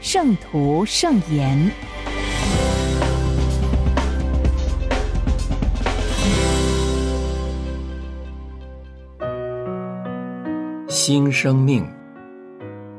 [0.00, 1.58] 圣徒圣言》。
[10.88, 11.84] 新生命，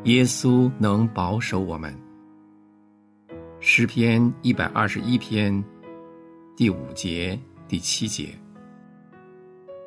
[0.03, 1.95] 耶稣能保守我们。
[3.61, 5.63] 诗篇一百二十一篇
[6.57, 8.29] 第五节、第七节，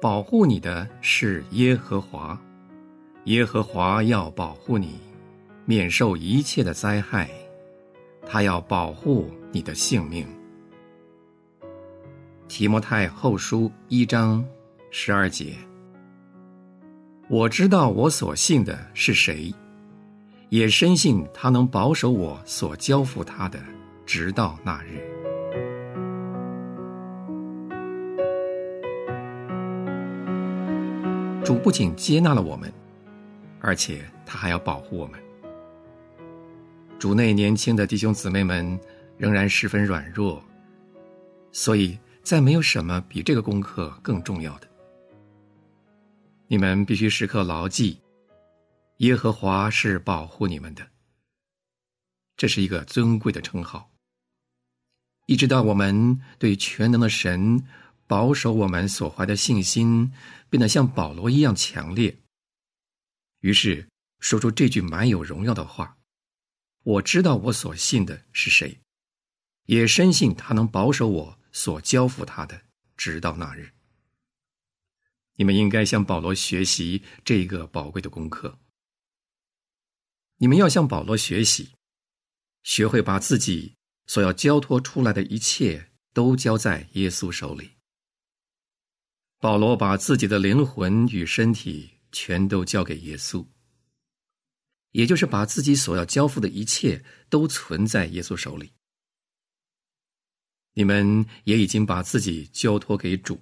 [0.00, 2.40] 保护你的是耶和华，
[3.24, 4.98] 耶和华要保护你。
[5.64, 7.30] 免受一切的灾害，
[8.26, 10.26] 他要保护你的性命。
[12.48, 14.44] 提摩太后书一章
[14.90, 15.54] 十二节，
[17.28, 19.54] 我知道我所信的是谁，
[20.50, 23.58] 也深信他能保守我所交付他的，
[24.04, 25.00] 直到那日。
[31.44, 32.72] 主不仅接纳了我们，
[33.60, 35.18] 而且他还要保护我们。
[37.02, 38.78] 主内年轻的弟兄姊妹们
[39.18, 40.40] 仍然十分软弱，
[41.50, 44.68] 所以再没有什么比这个功课更重要的。
[46.46, 48.00] 你们必须时刻牢记，
[48.98, 50.88] 耶和华是保护你们的。
[52.36, 53.90] 这是一个尊贵的称号。
[55.26, 57.64] 一直到我们对全能的神
[58.06, 60.12] 保守我们所怀的信心
[60.48, 62.16] 变得像保罗一样强烈，
[63.40, 63.88] 于是
[64.20, 65.96] 说出这句满有荣耀的话。
[66.84, 68.80] 我知道我所信的是谁，
[69.66, 72.62] 也深信他能保守我所交付他的，
[72.96, 73.72] 直到那日。
[75.36, 78.58] 你们应该向保罗学习这个宝贵的功课。
[80.38, 81.70] 你们要向保罗学习，
[82.64, 83.76] 学会把自己
[84.06, 87.70] 所要交托出来的一切都交在耶稣手里。
[89.38, 93.46] 保罗把自己的灵魂与身体全都交给耶稣。
[94.92, 98.70] 也就是把自己所要交付的一切都存在耶稣手里。
[100.74, 103.38] 你们也已经把自己交托给主，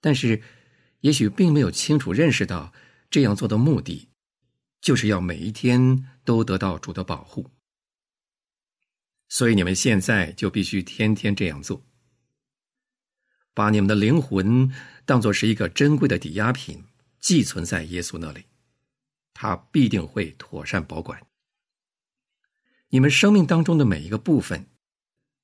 [0.00, 0.40] 但是
[1.00, 2.72] 也许并没有清楚认识到
[3.10, 4.08] 这样做的目的，
[4.80, 7.50] 就是要每一天都得到主的保护。
[9.28, 11.84] 所以你们现在就必须天天这样做，
[13.52, 14.72] 把你们的灵魂
[15.04, 16.84] 当作是一个珍贵的抵押品，
[17.18, 18.44] 寄存在耶稣那里。
[19.34, 21.20] 他必定会妥善保管。
[22.88, 24.66] 你们生命当中的每一个部分，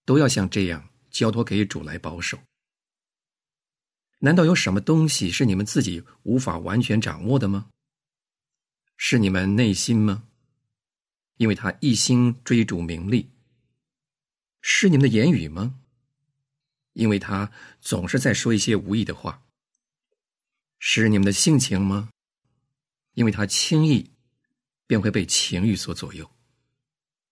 [0.06, 2.38] 都要像这样交托给主来保守。
[4.20, 7.70] 难道有什么东西是你们自己无法完全掌握的吗？
[8.96, 10.24] 是你们内心吗？
[11.38, 13.30] 因为他一心追逐名利。
[14.60, 15.80] 是你们的言语吗？
[16.92, 17.50] 因为他
[17.80, 19.42] 总是在说一些无意的话。
[20.78, 22.10] 是你们的性情吗？
[23.14, 24.10] 因为他轻易
[24.86, 26.30] 便会被情欲所左右，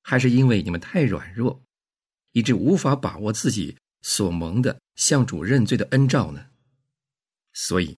[0.02, 1.62] 还是因为你们太软弱，
[2.32, 6.46] 以致无法把握自己所蒙的向主认罪的恩照呢？
[7.52, 7.96] 所以，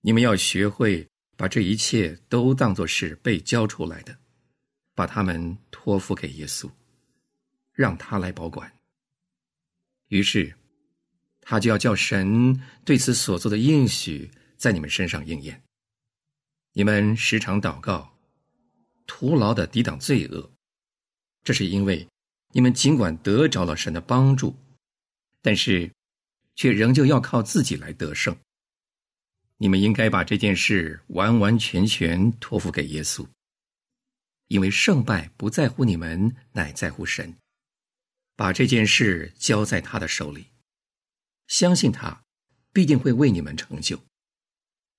[0.00, 4.16] 你们要学会把这一切都当作是被教出来的，
[4.94, 6.70] 把他们托付给耶稣，
[7.72, 8.72] 让他来保管。
[10.08, 10.54] 于是，
[11.40, 15.62] 他就要叫神对此所做的应许在你们身上应验。
[16.76, 18.16] 你们时常祷告，
[19.06, 20.50] 徒劳的抵挡罪恶，
[21.44, 22.08] 这是因为
[22.50, 24.56] 你们尽管得着了神的帮助，
[25.40, 25.88] 但是
[26.56, 28.36] 却仍旧要靠自己来得胜。
[29.58, 33.24] 你们应该把这件事完完全全托付给耶稣，
[34.48, 37.36] 因为胜败不在乎你们，乃在乎神。
[38.34, 40.48] 把这件事交在他的手里，
[41.46, 42.24] 相信他
[42.72, 44.02] 必定会为你们成就。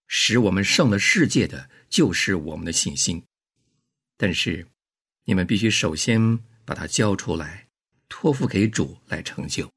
[0.08, 3.24] 使我们胜了世界的，就是我们的信心。
[4.18, 4.68] 但是，
[5.26, 7.68] 你们必须首先把它交出来，
[8.08, 9.70] 托付给主来成就。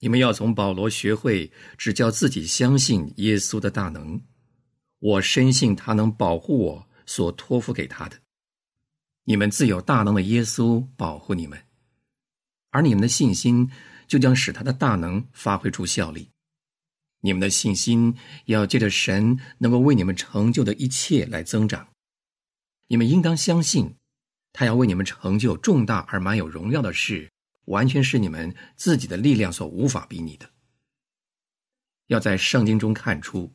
[0.00, 4.20] 你们要从保罗学会，只叫自己相信耶稣的大能。
[4.98, 8.18] 我深信他能保护我所托付给他的。
[9.24, 11.58] 你们自有大能的耶稣保护你们，
[12.70, 13.70] 而你们的信心
[14.06, 16.30] 就将使他的大能发挥出效力。
[17.24, 21.88] 你们的信心要借着神能够为你们成就的一切来增长。
[22.86, 23.94] 你们应当相信，
[24.52, 27.30] 他要为你们成就重大而满有荣耀的事，
[27.64, 30.50] 完全是你们自己的力量所无法比拟的。
[32.08, 33.50] 要在圣经中看出，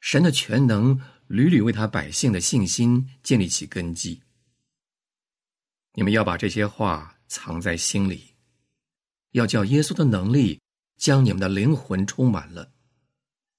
[0.00, 4.20] 神的全能屡屡为他百姓的信心建立起根基。
[5.92, 8.34] 你们要把这些话藏在心里，
[9.30, 10.60] 要叫耶稣的能力
[10.96, 12.72] 将你们的灵魂充满了。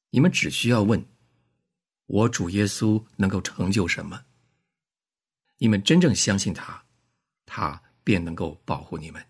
[0.09, 1.05] 你们只需要问：
[2.05, 4.25] 我主耶稣能够成就什么？
[5.57, 6.85] 你们真正相信他，
[7.45, 9.25] 他便能够保护你们。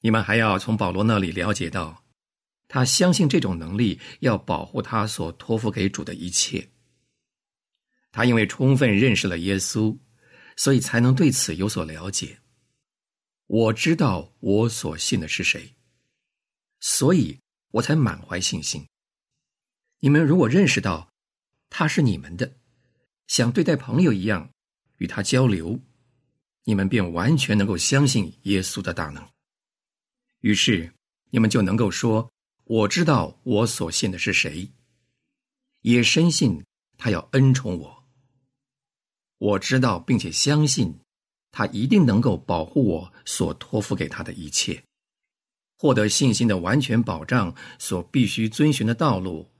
[0.00, 2.04] 你们还要从保罗那里了解到，
[2.68, 6.70] 他相信这种能力要保护他所托付给主的一切。
[8.12, 9.98] 他因为充分认识了耶稣。
[10.56, 12.38] 所以才能对此有所了解。
[13.46, 15.74] 我知道我所信的是谁，
[16.80, 17.40] 所以
[17.70, 18.86] 我才满怀信心。
[20.00, 21.10] 你们如果认识到
[21.68, 22.56] 他是你们的，
[23.26, 24.50] 像对待朋友一样
[24.96, 25.78] 与他交流，
[26.64, 29.28] 你们便完全能够相信耶稣的大能。
[30.40, 30.92] 于是
[31.30, 32.32] 你们就能够说
[32.64, 34.70] ：“我知道我所信的是谁，
[35.82, 36.64] 也深信
[36.96, 38.04] 他要恩宠我。”
[39.36, 40.98] 我知道，并且相信，
[41.50, 44.82] 他一定能够保护我所托付给他的一切。
[45.78, 49.50] 获得信心的完全保障所必须遵循的道路，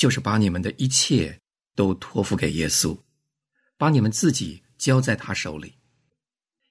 [0.00, 1.38] 就是把你们的一切
[1.74, 2.98] 都托付给耶稣，
[3.76, 5.74] 把你们自己交在他手里。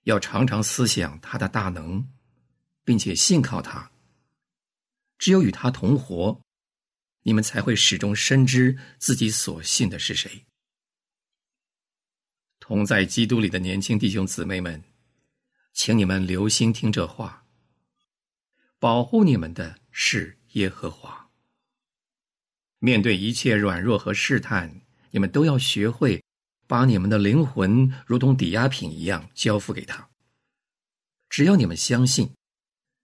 [0.06, 2.10] 要常常思想他的大能，
[2.84, 3.92] 并且信靠他。
[5.20, 6.42] 只有与他同活，
[7.22, 10.48] 你们才会始终深知自己所信的是谁。
[12.60, 14.84] 同在基督里的年轻弟兄姊妹们，
[15.74, 17.46] 请你们留心听这话。
[18.80, 21.19] 保护你们的是耶和华。
[22.80, 24.82] 面对一切软弱和试探，
[25.12, 26.24] 你们都要学会
[26.68, 30.10] 把你们的灵魂如同抵押品一样交付给他。
[31.30, 32.34] 只要你们相信，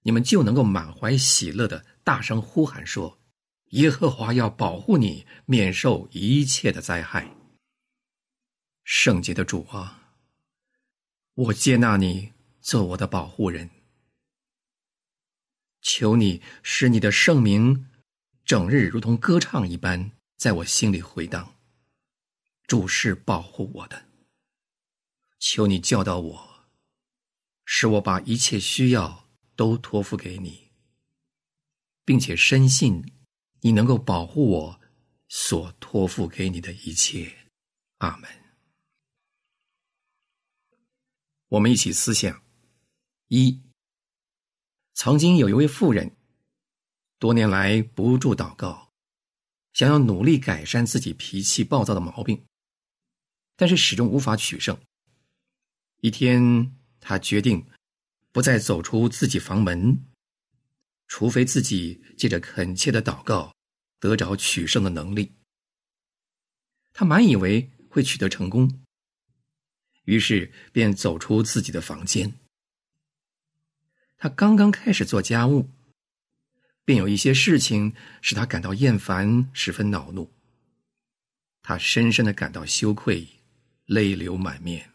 [0.01, 3.19] 你们就能够满怀喜乐的大声呼喊说
[3.71, 7.35] ：“耶和华要保护你，免受一切的灾害。”
[8.83, 10.13] 圣洁的主啊，
[11.33, 13.69] 我接纳你做我的保护人。
[15.81, 17.87] 求你使你的圣名
[18.45, 21.55] 整日如同歌唱一般，在我心里回荡。
[22.67, 24.05] 主是保护我的，
[25.39, 26.65] 求你教导我，
[27.65, 30.71] 使我把一切需要都托付给你，
[32.03, 33.03] 并且深信
[33.61, 34.81] 你能够保护我
[35.27, 37.35] 所托付给你的一切。
[37.97, 38.29] 阿门。
[41.47, 42.43] 我们一起思想：
[43.27, 43.59] 一，
[44.93, 46.14] 曾经有一位妇人，
[47.17, 48.91] 多年来不住祷告，
[49.73, 52.45] 想要努力改善自己脾气暴躁的毛病，
[53.55, 54.77] 但是始终无法取胜。
[56.01, 57.65] 一天，他决定
[58.31, 60.05] 不再走出自己房门，
[61.07, 63.55] 除非自己借着恳切的祷告
[63.99, 65.33] 得着取胜的能力。
[66.93, 68.81] 他满以为会取得成功。
[70.03, 72.37] 于是便走出自己的房间。
[74.17, 75.69] 他刚刚开始做家务，
[76.85, 80.31] 便有一些事情使他感到厌烦，十分恼怒。
[81.61, 83.27] 他深深的感到羞愧，
[83.85, 84.91] 泪流满面。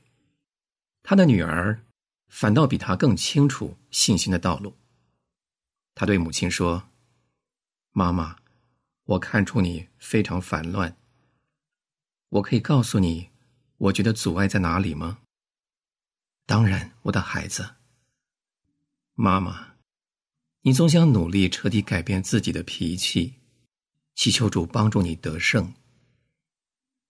[1.02, 1.85] 他的女儿
[2.28, 4.75] 反倒比他更清楚信心的道路。
[5.94, 6.88] 他对母亲说
[7.92, 8.37] ：“妈妈，
[9.04, 10.97] 我看出你非常烦乱。
[12.28, 13.28] 我可以告诉你。”
[13.80, 15.20] 我觉得阻碍在哪里吗？
[16.44, 17.76] 当然，我的孩子。
[19.14, 19.69] 妈妈，
[20.62, 23.34] 你总想努力彻底改变自己的脾气，
[24.14, 25.72] 祈求主帮助你得胜。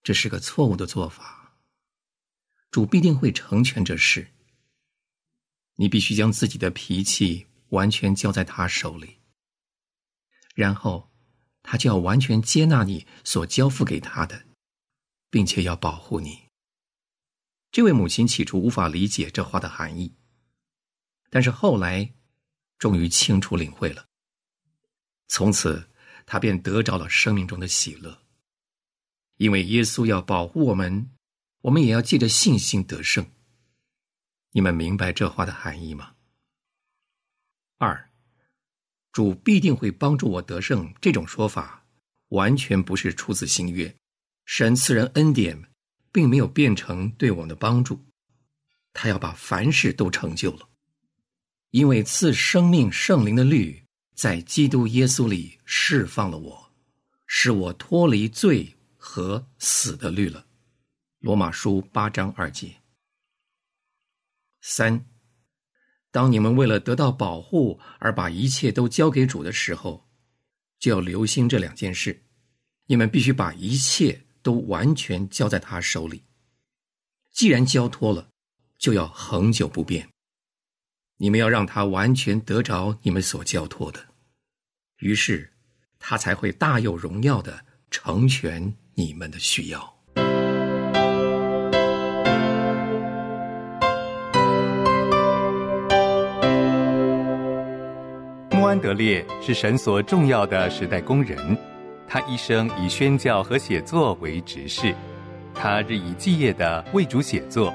[0.03, 1.59] 这是个错误的做法。
[2.71, 4.31] 主必定会成全这事。
[5.75, 9.17] 你必须将自己的脾气完全交在他手里，
[10.55, 11.11] 然后
[11.65, 14.45] 他就要完全接纳你所交付给他的，
[15.29, 16.45] 并且要保护你。
[17.73, 20.15] 这位母亲起初无法理解这话的含义，
[21.29, 22.15] 但是后来，
[22.81, 24.07] 终于清楚领会了。
[25.29, 25.89] 从此，
[26.27, 28.21] 他便得着了生命中的喜乐。
[29.37, 31.13] 因为耶稣要保护我们，
[31.61, 33.25] 我们也要借着信心得胜。
[34.51, 36.17] 你们明白这话的含义吗？
[37.79, 38.11] 二，
[39.13, 40.93] 主必定会帮助我得胜。
[41.01, 41.87] 这种说法
[42.31, 43.95] 完全不是出自新约，
[44.45, 45.71] 神赐人恩典。
[46.13, 48.05] 并没有变成对我们的帮助，
[48.93, 50.69] 他要把凡事都成就了，
[51.71, 53.85] 因为赐生命圣灵的律
[54.15, 56.73] 在基督耶稣里释放了我，
[57.27, 60.47] 使我脱离罪和死的律了。
[61.21, 62.75] 罗马书八章二节。
[64.63, 65.07] 三，
[66.11, 70.09] 当你们为了得到保护而把一切都交给主的时候，
[70.79, 72.25] 就要留心这两件事。
[72.87, 76.25] 你们必须把一切都完全交在他手里。
[77.31, 78.29] 既然交托了，
[78.77, 80.09] 就要恒久不变。
[81.23, 84.01] 你们要让他完全得着你们所交托的，
[85.01, 85.51] 于是
[85.99, 87.61] 他才会大有荣耀的
[87.91, 89.81] 成全你们的需要。
[98.51, 101.55] 穆安德烈是神所重要的时代工人。
[102.09, 104.95] 他一生以宣教和写作为职事，
[105.55, 107.75] 他日以继夜的为主写作，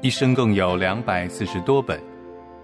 [0.00, 2.00] 一生共有两百四十多本。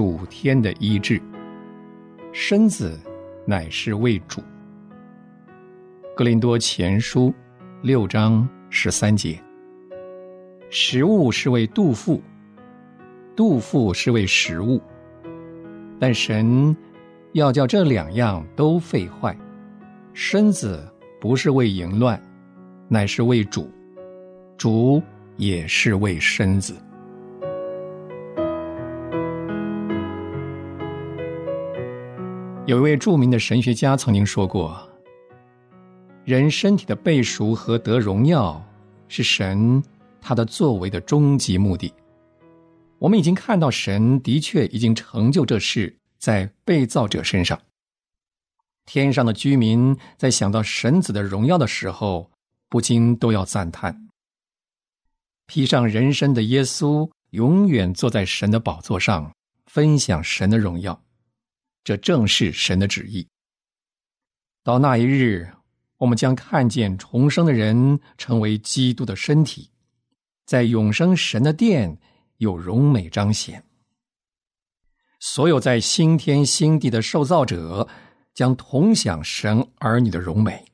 [0.00, 1.20] 属天的医治，
[2.32, 2.98] 身子
[3.44, 4.40] 乃是为主。
[6.16, 7.34] 格林多前书
[7.82, 9.38] 六章十三节，
[10.70, 12.22] 食物是为肚腹，
[13.36, 14.80] 肚腹是为食物，
[15.98, 16.74] 但神
[17.34, 19.36] 要叫这两样都废坏。
[20.14, 20.82] 身子
[21.20, 22.18] 不是为淫乱，
[22.88, 23.68] 乃是为主；
[24.56, 25.02] 主
[25.36, 26.74] 也是为身子。
[32.70, 34.80] 有一位著名的神学家曾经说过
[36.22, 38.64] ：“人身体的背赎和得荣耀，
[39.08, 39.82] 是神
[40.20, 41.92] 他的作为的终极目的。
[43.00, 47.60] 我们已经看到，神的确已经成就这事在被造者身上。
[48.86, 52.30] 天上的居民在想到神子的荣耀的时候，
[52.68, 54.06] 不禁都要赞叹：
[55.48, 59.32] 披上人身的耶稣，永远坐在神的宝座上，
[59.66, 61.02] 分享神的荣耀。”
[61.82, 63.26] 这正是神的旨意。
[64.62, 65.50] 到那一日，
[65.96, 69.70] 我们将看见重生的人成为基督的身体，
[70.44, 71.98] 在永生神的殿
[72.36, 73.64] 有荣美彰显。
[75.18, 77.88] 所有在新天新地的受造者
[78.34, 80.64] 将同享神儿女的荣美。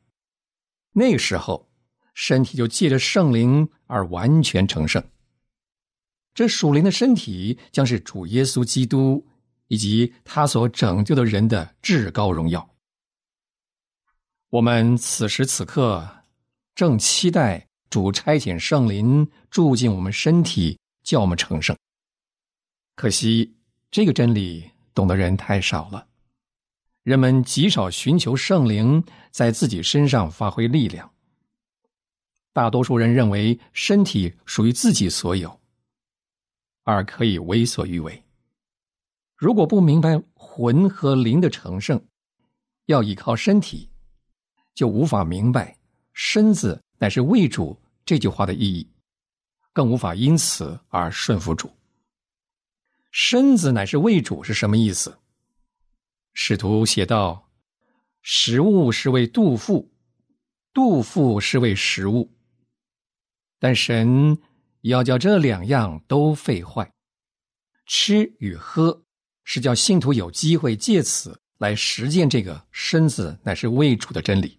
[0.93, 1.69] 那时候，
[2.15, 5.03] 身体就借着圣灵而完全成圣。
[6.35, 9.27] 这属灵的身体将是主耶稣基督。
[9.69, 12.69] 以及他所拯救的人的至高荣耀。
[14.51, 16.09] 我们此时此刻
[16.75, 21.77] 正期待主差遣圣灵住进我们身体，叫我们成圣。
[22.95, 23.55] 可惜
[23.91, 26.07] 这个真理懂的人太少了，
[27.03, 31.11] 人们极少寻求圣灵在自己身上发挥力量。
[32.53, 35.61] 大多数人认为身体属于自己所有，
[36.85, 38.23] 而可以为所欲为。
[39.37, 42.03] 如果不明白魂和灵的成圣
[42.87, 43.91] 要依靠身体，
[44.75, 45.79] 就无法明白
[46.15, 48.91] “身子乃是为主”这句话的意义，
[49.75, 51.71] 更无法因此而顺服主。
[53.13, 55.19] “身子乃是为主”是什么意思？
[56.33, 57.51] 使徒写道
[58.23, 59.93] ：“食物是为肚腹，
[60.73, 62.35] 肚腹是为食物。
[63.59, 64.39] 但神
[64.83, 66.91] 要叫这两样都废坏，
[67.85, 69.03] 吃与喝。”
[69.49, 74.59] 是叫信徒有机会借此来实践这个身子乃是为主的真理。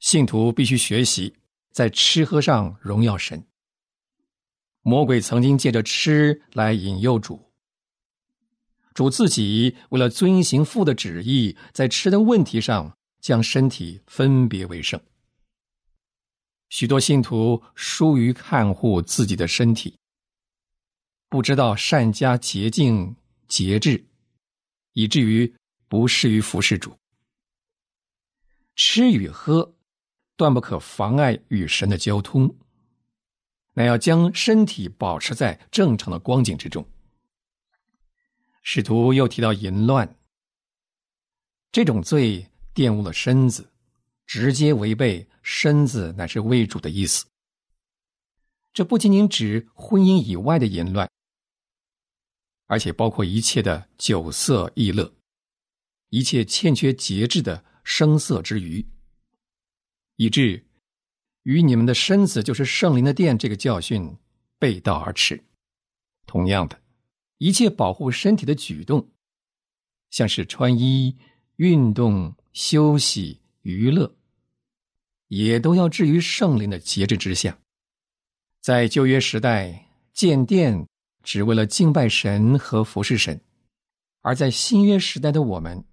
[0.00, 1.32] 信徒必须学习
[1.70, 3.42] 在吃喝上荣耀神。
[4.82, 7.52] 魔鬼曾经借着吃来引诱主，
[8.92, 15.00] 主自己为了遵行父的旨意，在吃的问题上将身体分别为圣。
[16.68, 19.96] 许多信徒疏于看护自己的身体，
[21.28, 23.14] 不知道善加洁净。
[23.48, 24.04] 节制，
[24.92, 25.54] 以至于
[25.88, 26.96] 不适于服侍主。
[28.76, 29.74] 吃与喝，
[30.36, 32.54] 断不可妨碍与神的交通。
[33.76, 36.88] 乃要将身体保持在正常的光景之中。
[38.62, 40.16] 使徒又提到淫乱，
[41.72, 43.72] 这种罪玷污了身子，
[44.26, 47.26] 直接违背“身子乃是为主”的意思。
[48.72, 51.10] 这不仅仅指婚姻以外的淫乱。
[52.66, 55.12] 而且包括一切的酒色逸乐，
[56.08, 58.86] 一切欠缺节制的声色之余，
[60.16, 60.64] 以致
[61.42, 64.16] 与你们的身子就是圣灵的殿这个教训
[64.58, 65.44] 背道而驰。
[66.26, 66.80] 同样的，
[67.38, 69.10] 一切保护身体的举动，
[70.10, 71.16] 像是穿衣、
[71.56, 74.16] 运动、休息、娱乐，
[75.28, 77.58] 也都要置于圣灵的节制之下。
[78.60, 80.88] 在旧约时代，建殿
[81.24, 83.36] 只为了敬拜神和服侍神；
[84.20, 85.84] 而在新约时代的我们，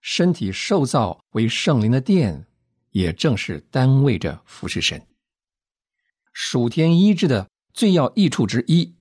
[0.00, 2.46] 身体受造为圣灵的殿，
[2.90, 5.04] 也正是单位着服侍神。
[6.32, 8.94] 属天医治的最要益处之一，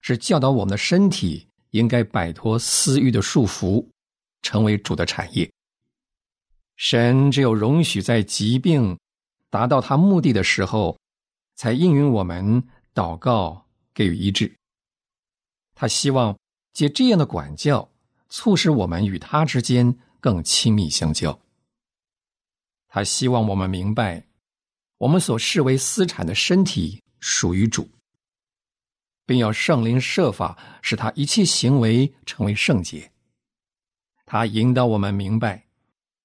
[0.00, 3.84] 是教导我们的身体应该摆脱私欲的束缚，
[4.42, 5.50] 成为主的产业。
[6.76, 8.96] 神只有容许在疾病
[9.50, 10.96] 达到他目的的时候。
[11.58, 12.62] 才应允我们
[12.94, 14.54] 祷告，给予医治。
[15.76, 16.36] 他希望
[16.72, 17.88] 借这样的管教，
[18.30, 21.38] 促使我们与他之间更亲密相交。
[22.88, 24.26] 他希望我们明白，
[24.96, 27.88] 我们所视为私产的身体属于主，
[29.26, 33.12] 并要圣灵设法使他一切行为成为圣洁。
[34.24, 35.66] 他引导我们明白，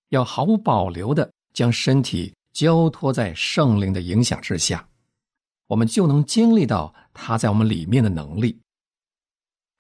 [0.10, 4.88] 要毫无保留的将身体交托在圣灵的影响之下。
[5.68, 8.58] 我们就能经历到他在我们里面的能力，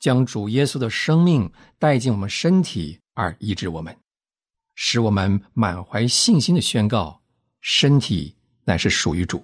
[0.01, 3.95] 将主耶稣的生命带进我们身体，而医治我们，
[4.75, 7.21] 使我们满怀信心的宣告：
[7.61, 9.41] 身体乃是属于主。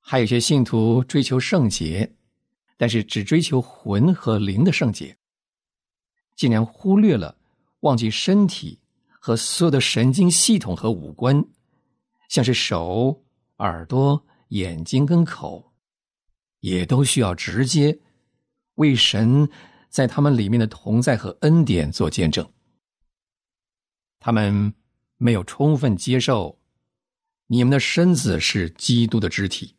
[0.00, 2.14] 还有些信徒追求圣洁，
[2.76, 5.16] 但是只追求魂和灵的圣洁，
[6.36, 7.38] 竟然忽略了
[7.80, 8.80] 忘记身体
[9.20, 11.42] 和所有的神经系统和五官，
[12.28, 13.24] 像是手、
[13.58, 14.22] 耳朵。
[14.52, 15.74] 眼睛跟口，
[16.60, 17.98] 也都需要直接
[18.78, 19.48] 为神
[19.88, 22.44] 在他们里面的同在和恩典做见证。
[24.18, 24.74] 他们
[25.16, 26.58] 没有充分接受
[27.46, 29.76] 你们的身子是基督的肢体。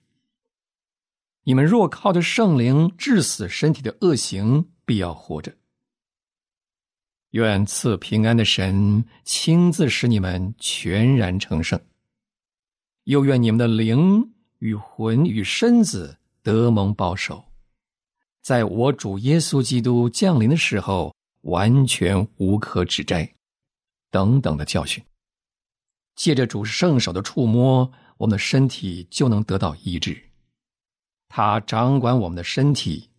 [1.43, 5.53] 你们若靠着圣灵致死身体的恶行，必要活着。
[7.31, 11.79] 愿赐平安的神亲自使你们全然成圣。
[13.03, 14.33] 又愿你们的灵。
[14.59, 17.48] 与魂与身子得蒙保守，
[18.41, 23.31] 在我主耶稣基督降临的时候，完全无可指摘。
[24.11, 25.03] 等等的教训，
[26.15, 30.29] 借着主圣手的触摸，我们的身体就能得到医治。
[31.27, 33.09] 他掌管我们的身体，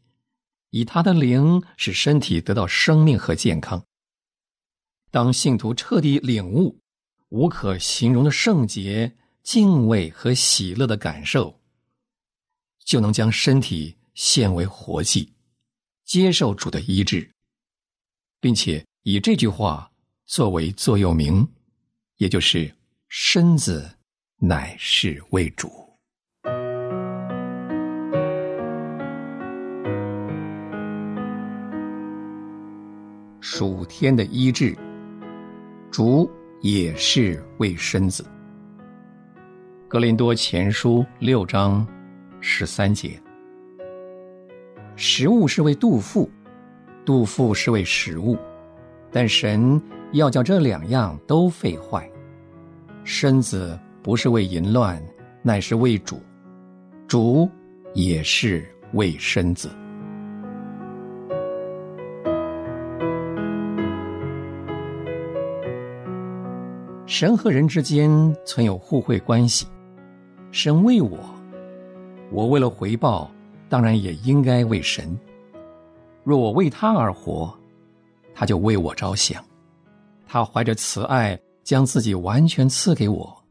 [0.70, 3.82] 以他的灵使身体得到生命和健康。
[5.10, 6.78] 当信徒彻底领悟
[7.28, 9.16] 无可形容的圣洁。
[9.42, 11.58] 敬畏和喜乐的感受，
[12.84, 15.32] 就能将身体献为活祭，
[16.04, 17.26] 接受主的医治，
[18.38, 19.90] 并且以这句话
[20.26, 21.48] 作为座右铭，
[22.18, 22.70] 也就是
[23.08, 23.90] “身子
[24.36, 25.72] 乃是为主”。
[33.40, 34.76] 属天的医治，
[35.90, 36.30] 主
[36.60, 38.22] 也是为身子。
[39.88, 41.88] 格林多前书六章
[42.42, 43.18] 十三节：
[45.02, 46.28] 食物是为杜甫，
[47.06, 48.36] 杜甫是为食物，
[49.10, 49.80] 但神
[50.12, 52.06] 要叫这两样都废坏。
[53.02, 55.02] 身子不是为淫乱，
[55.40, 56.16] 乃是为主；
[57.08, 57.48] 主
[57.94, 59.70] 也是为身子。
[67.06, 69.66] 神和人之间存有互惠关系。
[70.52, 71.18] 神为我，
[72.30, 73.30] 我为了回报，
[73.70, 75.18] 当然也应该为神。
[76.24, 77.56] 若我为他而活，
[78.34, 79.42] 他就为我着想。
[80.26, 83.44] 他怀着慈爱，将自己完全赐给我，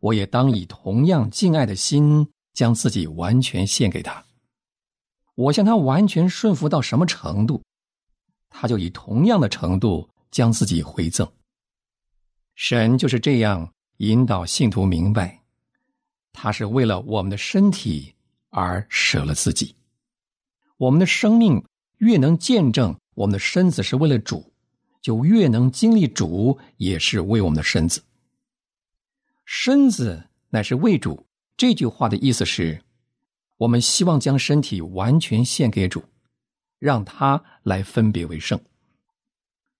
[0.00, 4.24] 我也当以同样敬爱的心，将自己完全献给他。
[5.34, 7.62] 我向他完全顺服到什么程度，
[8.50, 11.26] 他就以同样的程度将自己回赠。
[12.54, 15.38] 神就是这样引导信徒明白。
[16.32, 18.14] 他是为了我们的身体
[18.50, 19.74] 而舍了自己。
[20.76, 21.64] 我们的生命
[21.98, 24.52] 越能见证我们的身子是为了主，
[25.00, 28.02] 就越能经历主也是为我们的身子。
[29.44, 31.26] 身子乃是为主。
[31.56, 32.82] 这句话的意思是，
[33.56, 36.02] 我们希望将身体完全献给主，
[36.78, 38.58] 让他来分别为圣。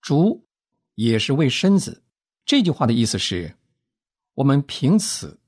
[0.01, 0.45] 主
[0.95, 2.03] 也是为身子。
[2.45, 3.55] 这句话的意思是，
[4.35, 5.39] 我们凭此。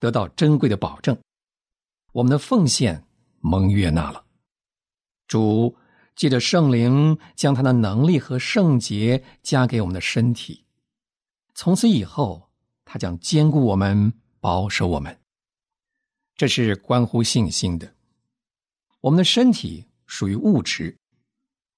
[0.00, 1.18] 得到珍贵的保证，
[2.14, 3.04] 我们的奉献
[3.40, 4.24] 蒙悦纳了。
[5.26, 5.76] 主
[6.14, 10.64] 借着圣灵将他的能力和圣洁加给我们的身体，
[11.54, 12.48] 从此以后，
[12.84, 15.18] 他将兼顾我们，保守我们。
[16.36, 17.92] 这是关乎信心的。
[19.00, 20.96] 我们的身体属于物质，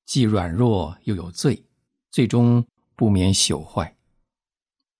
[0.04, 1.64] 既软弱又有罪，
[2.10, 2.62] 最终
[2.94, 3.96] 不免朽坏。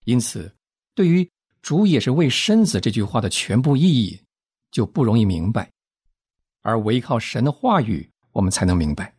[0.05, 0.51] 因此，
[0.95, 4.19] 对于“主也是为身子”这句话的全部意义，
[4.77, 5.73] 就不容易明白。
[6.61, 9.17] 而唯靠神的话语，我们才能明白，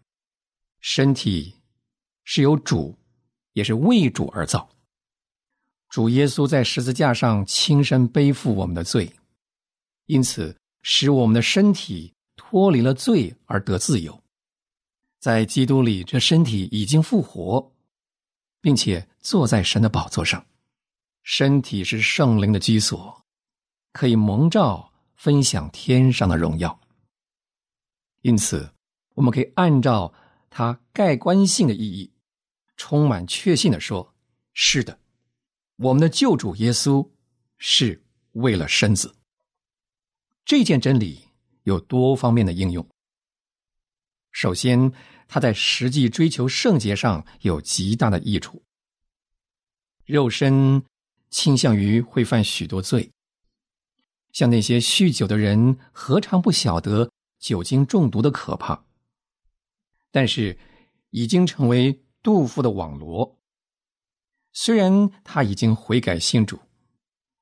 [0.81, 1.55] 身体
[2.25, 2.95] 是由主，
[3.53, 4.69] 也是为主而造。
[5.89, 9.11] 主耶稣在十字架上亲身背负我们的罪，
[10.05, 14.21] 因此使我们的身体脱离了罪而得自由。
[15.17, 17.73] 在基督里，这身体已经复活，
[18.61, 20.45] 并且坐在神的宝座上。
[21.23, 23.25] 身体是圣灵的居所，
[23.91, 26.79] 可以蒙照分享天上的荣耀。
[28.21, 28.71] 因此，
[29.15, 30.13] 我们可以按照
[30.49, 32.11] 它盖棺性的意义，
[32.75, 34.15] 充满确信的说
[34.53, 34.99] ：“是的，
[35.77, 37.07] 我们的救主耶稣
[37.57, 39.15] 是为了身子。”
[40.45, 41.27] 这件真理
[41.63, 42.87] 有多方面的应用。
[44.31, 44.93] 首先，
[45.27, 48.63] 它在实际追求圣洁上有极大的益处。
[50.05, 50.83] 肉身
[51.29, 53.11] 倾向于会犯许多罪，
[54.37, 57.09] 像那些酗酒的人，何尝不晓得？
[57.39, 58.85] 酒精中毒的可怕，
[60.11, 60.55] 但是
[61.09, 63.35] 已经成为杜甫的网罗。
[64.53, 66.59] 虽然他已经悔改信主，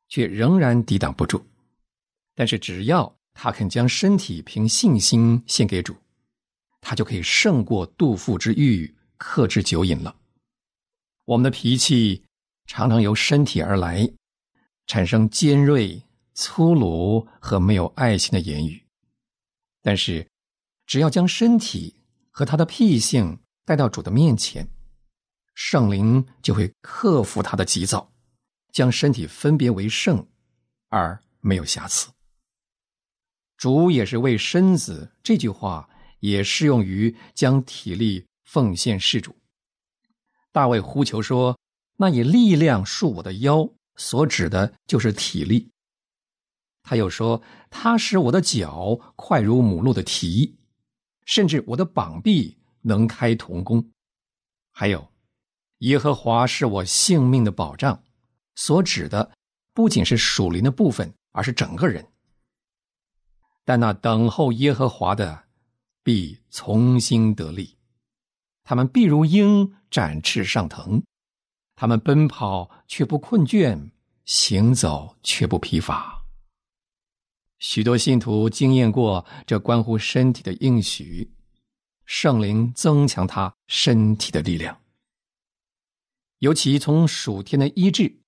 [0.07, 1.45] 却仍然抵挡不住。
[2.33, 5.93] 但是只要他肯将身体凭信心献给主，
[6.79, 10.15] 他就可以胜过杜甫之欲，克制酒瘾了。
[11.25, 12.23] 我们的脾气
[12.65, 14.09] 常常由身体而来，
[14.87, 16.01] 产生尖锐、
[16.35, 18.85] 粗鲁和没有爱心的言语。
[19.81, 20.27] 但是，
[20.85, 21.95] 只要将身体
[22.29, 24.67] 和他的癖性带到主的面前，
[25.55, 28.11] 圣灵就会克服他的急躁，
[28.71, 30.27] 将身体分别为圣，
[30.89, 32.11] 而没有瑕疵。
[33.57, 39.33] 主也是为身子，这句话也适用于将体力奉献事主。
[40.51, 41.57] 大卫呼求说
[41.97, 45.69] ：“那以力量束我的腰，所指的就是体力。”
[46.87, 50.55] 他又说：“他使我的脚快如母鹿的蹄，
[51.25, 53.83] 甚至我的膀臂能开铜弓。”
[54.69, 55.11] 还有，
[55.79, 58.03] 耶和华是我性命的保障，
[58.53, 59.31] 所指的
[59.73, 62.07] 不仅是属灵的部分，而是整个人。
[63.63, 65.45] 但那等候耶和华的，
[66.03, 67.75] 必从心得力，
[68.63, 71.01] 他们必如鹰展翅上腾，
[71.75, 73.89] 他们奔跑却不困倦，
[74.25, 76.24] 行走却不疲乏。
[77.67, 81.31] 许多信徒经验过这关乎身体的应许，
[82.05, 84.79] 圣灵增强他身体的力量。
[86.37, 88.19] 尤其从属天的医治，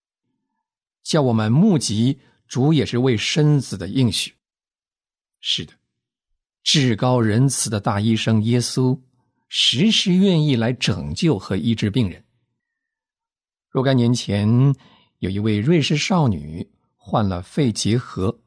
[1.04, 4.34] 叫我们目击主也是为身子的应许。
[5.40, 5.74] 是的，
[6.64, 9.00] 至高仁慈的大医生耶稣，
[9.48, 12.26] 时时愿意来拯救和医治病人。
[13.70, 14.74] 若干年前，
[15.20, 18.40] 有一位瑞士少女患了肺结核。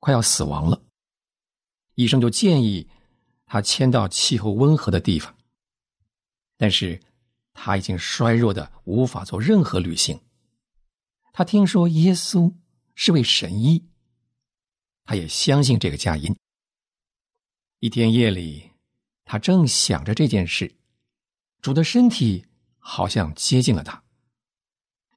[0.00, 0.82] 快要死亡了，
[1.94, 2.88] 医生就建议
[3.44, 5.36] 他迁到气候温和的地方。
[6.56, 6.98] 但是
[7.52, 10.18] 他已经衰弱的无法做任何旅行。
[11.34, 12.52] 他听说耶稣
[12.94, 13.86] 是位神医，
[15.04, 16.34] 他也相信这个佳音。
[17.80, 18.70] 一天夜里，
[19.24, 20.74] 他正想着这件事，
[21.60, 22.46] 主的身体
[22.78, 24.02] 好像接近了他。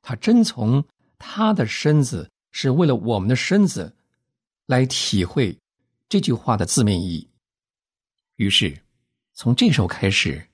[0.02, 0.86] 他真从
[1.18, 3.96] 他的身子是为了我们的身子。
[4.66, 5.58] 来体会
[6.08, 7.30] 这句话的字面意义。
[8.36, 8.84] 于是，
[9.34, 10.50] 从这时候开始，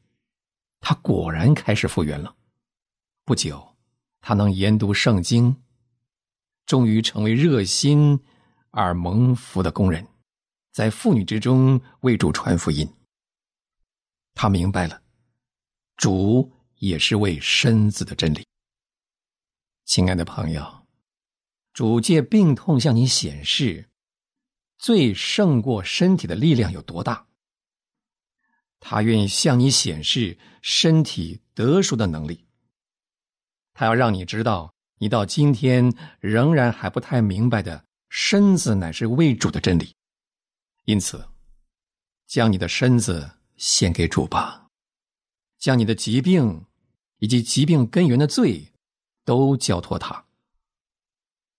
[0.79, 2.35] 他果然开始复原了。
[3.23, 3.77] 不久，
[4.21, 5.55] 他能研读圣经，
[6.65, 8.19] 终于成为热心
[8.71, 10.05] 而蒙福的工人，
[10.71, 12.87] 在妇女之中为主传福音。
[14.33, 15.01] 他明白了，
[15.97, 18.45] 主也是为身子的真理。
[19.85, 20.87] 亲爱的朋友，
[21.73, 23.88] 主借病痛向你显示。
[24.79, 27.27] 最胜过身体的力量有多大？
[28.79, 32.45] 他愿意向你显示身体得赎的能力。
[33.73, 39.93] 他要让你知道，你到今天仍然还不太明白的身子乃是为主的真理。
[40.85, 41.27] 因此，
[42.25, 44.69] 将你的身子献给主吧，
[45.57, 46.65] 将你的疾病
[47.17, 48.71] 以及疾病根源的罪
[49.25, 50.25] 都交托他。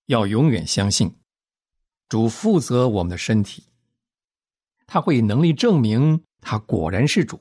[0.07, 1.20] 要永远相信。
[2.11, 3.65] 主负责我们的身体，
[4.85, 7.41] 他会以能力证明他果然是主，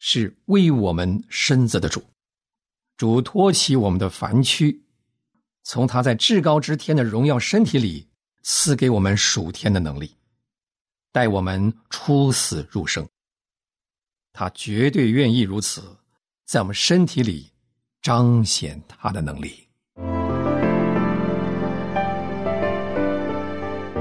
[0.00, 2.04] 是为我们身子的主。
[2.96, 4.82] 主托起我们的凡躯，
[5.62, 8.08] 从他在至高之天的荣耀身体里
[8.42, 10.16] 赐给我们属天的能力。
[11.12, 13.08] 带我们出死入生。
[14.32, 15.96] 他绝对愿意如此，
[16.44, 17.52] 在我们身体里
[18.02, 19.68] 彰显他的能力。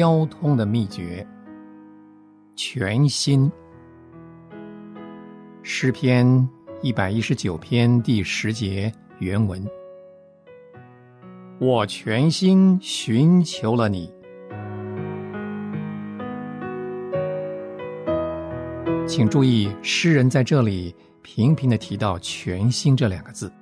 [0.00, 1.26] 交通的秘诀，
[2.56, 3.52] 全心。
[5.62, 6.48] 诗篇
[6.80, 9.62] 一百一十九篇第十节原文：
[11.60, 14.10] 我全心寻求了你。
[19.06, 23.52] 请注意，诗人在这里频频的提到“全心”这两个字。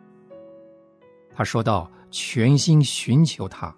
[1.35, 3.75] 他说到：“全心寻求他。”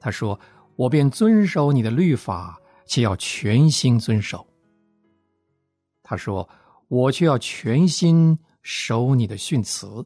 [0.00, 0.40] 他说。
[0.76, 4.46] 我便遵守你的律法，且要全心遵守。
[6.02, 6.48] 他说
[6.88, 10.04] ：“我却要全心守你的训词。”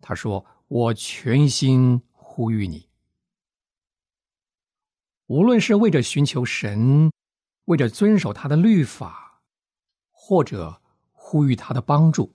[0.00, 2.88] 他说：“我全心呼吁你，
[5.26, 7.10] 无论是为着寻求神，
[7.66, 9.42] 为着遵守他的律法，
[10.10, 10.80] 或者
[11.12, 12.34] 呼吁他的帮助，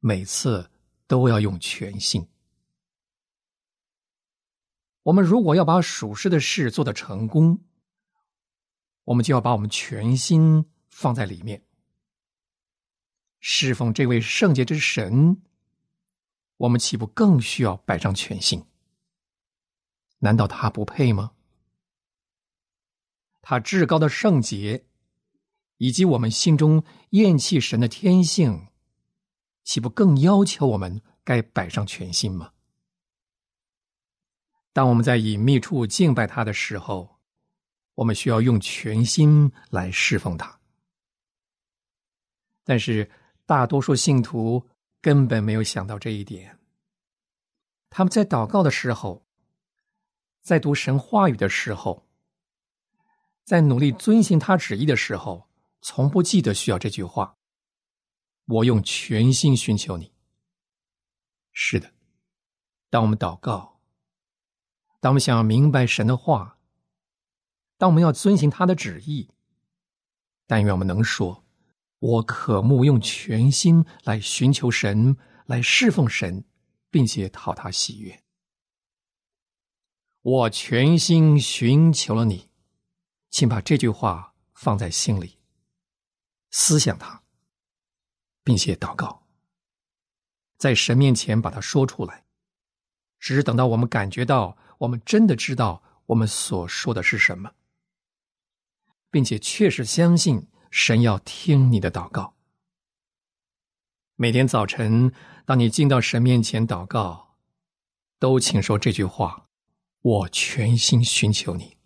[0.00, 0.70] 每次
[1.06, 2.26] 都要用全心。”
[5.08, 7.60] 我们如果要把属世的事做得成功，
[9.04, 11.64] 我们就要把我们全心放在里面，
[13.40, 15.40] 侍奉这位圣洁之神。
[16.58, 18.66] 我们岂不更需要摆上全心？
[20.18, 21.32] 难道他不配吗？
[23.40, 24.84] 他至高的圣洁，
[25.78, 28.66] 以及我们心中厌弃神的天性，
[29.64, 32.52] 岂不更要求我们该摆上全心吗？
[34.78, 37.18] 当我们在隐秘处敬拜他的时候，
[37.96, 40.60] 我们需要用全心来侍奉他。
[42.62, 43.10] 但是
[43.44, 44.68] 大多数信徒
[45.00, 46.60] 根本没有想到这一点。
[47.90, 49.26] 他们在祷告的时候，
[50.42, 52.06] 在读神话语的时候，
[53.42, 55.48] 在努力遵行他旨意的时候，
[55.80, 57.36] 从不记得需要这句话
[58.46, 60.12] ：“我用全心寻求你。”
[61.50, 61.92] 是的，
[62.88, 63.77] 当我们祷告。
[65.00, 66.58] 当我们想要明白神的话，
[67.76, 69.30] 当我们要遵行他的旨意，
[70.44, 71.44] 但愿我们能说
[72.00, 76.44] ：“我渴慕用全心来寻求神，来侍奉神，
[76.90, 78.24] 并且讨他喜悦。”
[80.20, 82.50] 我全心寻求了你，
[83.30, 85.38] 请把这句话放在心里，
[86.50, 87.22] 思想它，
[88.42, 89.28] 并且祷告，
[90.56, 92.24] 在神面前把它说出来。
[93.20, 94.58] 只等到我们感觉到。
[94.78, 97.52] 我们真的知道我们所说的是什么，
[99.10, 102.34] 并且确实相信神要听你的祷告。
[104.16, 105.12] 每天早晨，
[105.44, 107.36] 当你进到神面前祷告，
[108.18, 109.48] 都请说这句话
[110.02, 111.76] ：“我全心寻求你。”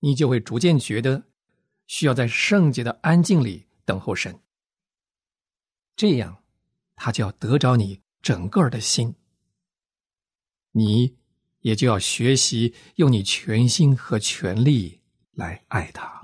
[0.00, 1.24] 你就会逐渐觉得
[1.88, 4.40] 需要在圣洁的安静里等候神，
[5.96, 6.44] 这样
[6.94, 9.14] 他就要得着你整个的心。
[10.72, 11.16] 你
[11.60, 15.00] 也就要学习用你全心和全力
[15.32, 16.17] 来爱他。